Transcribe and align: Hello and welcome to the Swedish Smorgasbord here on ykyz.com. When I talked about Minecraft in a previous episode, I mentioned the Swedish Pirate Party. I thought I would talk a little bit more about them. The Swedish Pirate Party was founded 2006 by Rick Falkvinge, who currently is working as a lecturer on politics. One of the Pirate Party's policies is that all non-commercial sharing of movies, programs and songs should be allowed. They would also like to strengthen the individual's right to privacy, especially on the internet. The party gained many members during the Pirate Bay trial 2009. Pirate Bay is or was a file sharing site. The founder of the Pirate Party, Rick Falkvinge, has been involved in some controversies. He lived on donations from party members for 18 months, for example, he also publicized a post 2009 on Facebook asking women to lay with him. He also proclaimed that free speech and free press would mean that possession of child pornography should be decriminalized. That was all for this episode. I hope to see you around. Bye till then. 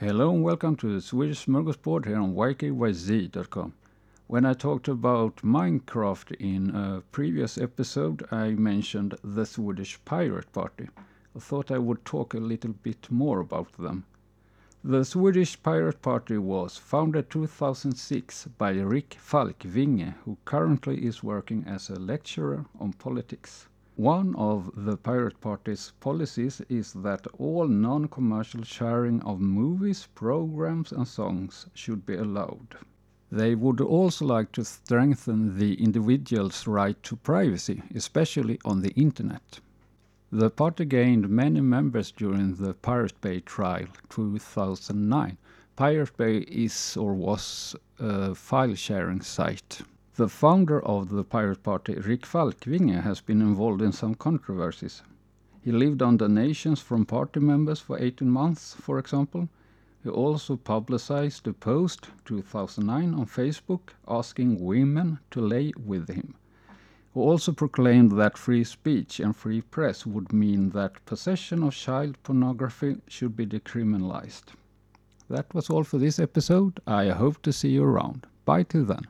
Hello 0.00 0.30
and 0.30 0.44
welcome 0.44 0.76
to 0.76 0.94
the 0.94 1.00
Swedish 1.00 1.46
Smorgasbord 1.46 2.06
here 2.06 2.20
on 2.20 2.36
ykyz.com. 2.36 3.74
When 4.28 4.46
I 4.46 4.54
talked 4.54 4.86
about 4.86 5.38
Minecraft 5.38 6.36
in 6.38 6.70
a 6.70 7.02
previous 7.10 7.58
episode, 7.58 8.24
I 8.30 8.50
mentioned 8.52 9.16
the 9.24 9.44
Swedish 9.44 9.98
Pirate 10.04 10.52
Party. 10.52 10.88
I 11.34 11.40
thought 11.40 11.72
I 11.72 11.78
would 11.78 12.04
talk 12.04 12.32
a 12.32 12.38
little 12.38 12.74
bit 12.74 13.10
more 13.10 13.40
about 13.40 13.72
them. 13.72 14.04
The 14.84 15.04
Swedish 15.04 15.60
Pirate 15.64 16.00
Party 16.00 16.38
was 16.38 16.76
founded 16.76 17.28
2006 17.28 18.46
by 18.56 18.74
Rick 18.74 19.16
Falkvinge, 19.20 20.14
who 20.24 20.38
currently 20.44 21.04
is 21.04 21.24
working 21.24 21.64
as 21.66 21.90
a 21.90 21.98
lecturer 21.98 22.66
on 22.78 22.92
politics. 22.92 23.66
One 23.98 24.36
of 24.36 24.70
the 24.76 24.96
Pirate 24.96 25.40
Party's 25.40 25.92
policies 25.98 26.62
is 26.68 26.92
that 26.92 27.26
all 27.36 27.66
non-commercial 27.66 28.62
sharing 28.62 29.20
of 29.22 29.40
movies, 29.40 30.06
programs 30.14 30.92
and 30.92 31.08
songs 31.08 31.66
should 31.74 32.06
be 32.06 32.14
allowed. 32.14 32.76
They 33.32 33.56
would 33.56 33.80
also 33.80 34.24
like 34.24 34.52
to 34.52 34.64
strengthen 34.64 35.58
the 35.58 35.74
individual's 35.82 36.68
right 36.68 37.02
to 37.02 37.16
privacy, 37.16 37.82
especially 37.92 38.60
on 38.64 38.82
the 38.82 38.92
internet. 38.92 39.58
The 40.30 40.50
party 40.50 40.84
gained 40.84 41.28
many 41.28 41.60
members 41.60 42.12
during 42.12 42.54
the 42.54 42.74
Pirate 42.74 43.20
Bay 43.20 43.40
trial 43.40 43.88
2009. 44.10 45.36
Pirate 45.74 46.16
Bay 46.16 46.36
is 46.38 46.96
or 46.96 47.14
was 47.14 47.74
a 47.98 48.36
file 48.36 48.76
sharing 48.76 49.22
site. 49.22 49.80
The 50.18 50.28
founder 50.28 50.84
of 50.84 51.10
the 51.10 51.22
Pirate 51.22 51.62
Party, 51.62 51.94
Rick 51.94 52.22
Falkvinge, 52.22 53.04
has 53.04 53.20
been 53.20 53.40
involved 53.40 53.80
in 53.80 53.92
some 53.92 54.16
controversies. 54.16 55.04
He 55.62 55.70
lived 55.70 56.02
on 56.02 56.16
donations 56.16 56.80
from 56.80 57.06
party 57.06 57.38
members 57.38 57.78
for 57.78 57.96
18 57.96 58.28
months, 58.28 58.74
for 58.74 58.98
example, 58.98 59.48
he 60.02 60.10
also 60.10 60.56
publicized 60.56 61.46
a 61.46 61.52
post 61.52 62.08
2009 62.24 63.14
on 63.14 63.26
Facebook 63.26 63.90
asking 64.08 64.58
women 64.58 65.20
to 65.30 65.40
lay 65.40 65.72
with 65.86 66.08
him. 66.08 66.34
He 67.14 67.20
also 67.20 67.52
proclaimed 67.52 68.10
that 68.18 68.36
free 68.36 68.64
speech 68.64 69.20
and 69.20 69.36
free 69.36 69.60
press 69.60 70.04
would 70.04 70.32
mean 70.32 70.70
that 70.70 71.06
possession 71.06 71.62
of 71.62 71.74
child 71.74 72.20
pornography 72.24 72.96
should 73.06 73.36
be 73.36 73.46
decriminalized. 73.46 74.46
That 75.30 75.54
was 75.54 75.70
all 75.70 75.84
for 75.84 75.98
this 75.98 76.18
episode. 76.18 76.80
I 76.88 77.10
hope 77.10 77.40
to 77.42 77.52
see 77.52 77.68
you 77.68 77.84
around. 77.84 78.26
Bye 78.44 78.64
till 78.64 78.84
then. 78.84 79.06